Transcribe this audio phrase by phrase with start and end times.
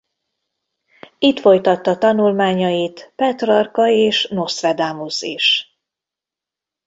[1.19, 5.75] Itt folytatta tanulmányait Petrarca és Nostradamus is.